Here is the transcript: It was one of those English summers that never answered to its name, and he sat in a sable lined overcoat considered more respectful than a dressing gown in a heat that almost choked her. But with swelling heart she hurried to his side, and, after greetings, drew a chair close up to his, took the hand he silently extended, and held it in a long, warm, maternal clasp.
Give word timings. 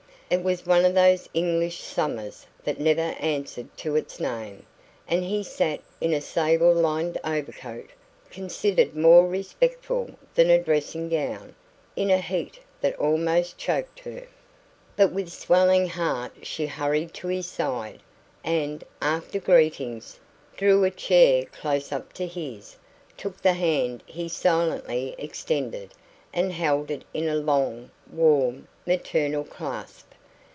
It 0.33 0.43
was 0.45 0.65
one 0.65 0.85
of 0.85 0.93
those 0.93 1.27
English 1.33 1.79
summers 1.81 2.45
that 2.63 2.79
never 2.79 3.13
answered 3.19 3.67
to 3.79 3.97
its 3.97 4.17
name, 4.17 4.65
and 5.05 5.25
he 5.25 5.43
sat 5.43 5.81
in 5.99 6.13
a 6.13 6.21
sable 6.21 6.73
lined 6.73 7.17
overcoat 7.25 7.89
considered 8.29 8.95
more 8.95 9.27
respectful 9.27 10.11
than 10.33 10.49
a 10.49 10.57
dressing 10.63 11.09
gown 11.09 11.53
in 11.97 12.09
a 12.09 12.17
heat 12.19 12.61
that 12.79 12.97
almost 12.97 13.57
choked 13.57 13.99
her. 13.99 14.25
But 14.95 15.11
with 15.11 15.27
swelling 15.27 15.89
heart 15.89 16.31
she 16.43 16.65
hurried 16.65 17.13
to 17.15 17.27
his 17.27 17.47
side, 17.47 17.99
and, 18.41 18.85
after 19.01 19.37
greetings, 19.37 20.17
drew 20.55 20.85
a 20.85 20.91
chair 20.91 21.43
close 21.43 21.91
up 21.91 22.13
to 22.13 22.25
his, 22.25 22.77
took 23.17 23.41
the 23.41 23.51
hand 23.51 24.01
he 24.05 24.29
silently 24.29 25.13
extended, 25.17 25.93
and 26.33 26.53
held 26.53 26.89
it 26.89 27.03
in 27.13 27.27
a 27.27 27.35
long, 27.35 27.91
warm, 28.09 28.69
maternal 28.87 29.43
clasp. 29.43 30.07